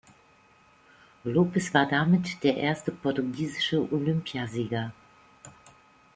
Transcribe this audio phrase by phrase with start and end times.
[1.25, 4.91] Lopes war damit der erste portugiesische Olympiasieger.